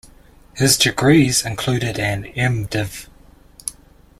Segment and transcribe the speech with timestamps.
[0.55, 2.65] His degrees included an M.
[2.65, 3.07] Div.